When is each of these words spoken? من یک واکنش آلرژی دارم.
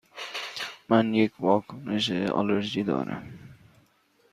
من 0.89 1.13
یک 1.13 1.31
واکنش 1.39 2.11
آلرژی 2.11 2.83
دارم. 2.83 3.23